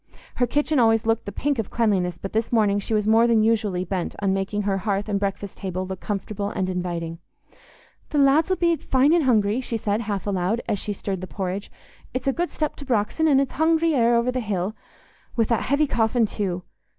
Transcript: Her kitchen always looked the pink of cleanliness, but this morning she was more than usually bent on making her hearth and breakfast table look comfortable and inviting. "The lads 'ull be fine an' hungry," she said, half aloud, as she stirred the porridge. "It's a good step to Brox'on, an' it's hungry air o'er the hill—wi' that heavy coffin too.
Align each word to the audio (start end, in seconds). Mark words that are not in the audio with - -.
Her 0.37 0.47
kitchen 0.47 0.79
always 0.79 1.05
looked 1.05 1.25
the 1.25 1.31
pink 1.31 1.59
of 1.59 1.69
cleanliness, 1.69 2.17
but 2.17 2.33
this 2.33 2.51
morning 2.51 2.79
she 2.79 2.95
was 2.95 3.05
more 3.05 3.27
than 3.27 3.43
usually 3.43 3.85
bent 3.85 4.15
on 4.17 4.33
making 4.33 4.63
her 4.63 4.79
hearth 4.79 5.07
and 5.07 5.19
breakfast 5.19 5.59
table 5.59 5.85
look 5.85 5.99
comfortable 5.99 6.49
and 6.49 6.67
inviting. 6.69 7.19
"The 8.09 8.17
lads 8.17 8.49
'ull 8.49 8.55
be 8.55 8.75
fine 8.77 9.13
an' 9.13 9.21
hungry," 9.21 9.61
she 9.61 9.77
said, 9.77 10.01
half 10.01 10.25
aloud, 10.25 10.59
as 10.67 10.79
she 10.79 10.91
stirred 10.91 11.21
the 11.21 11.27
porridge. 11.27 11.71
"It's 12.15 12.27
a 12.27 12.33
good 12.33 12.49
step 12.49 12.75
to 12.77 12.85
Brox'on, 12.85 13.27
an' 13.27 13.39
it's 13.39 13.53
hungry 13.53 13.93
air 13.93 14.15
o'er 14.15 14.31
the 14.31 14.39
hill—wi' 14.39 15.43
that 15.45 15.61
heavy 15.61 15.85
coffin 15.85 16.25
too. 16.25 16.63